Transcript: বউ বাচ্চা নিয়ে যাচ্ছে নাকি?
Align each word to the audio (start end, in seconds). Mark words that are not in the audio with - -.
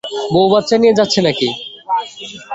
বউ 0.33 0.45
বাচ্চা 0.53 0.75
নিয়ে 0.77 0.97
যাচ্ছে 0.99 1.19
নাকি? 1.27 1.47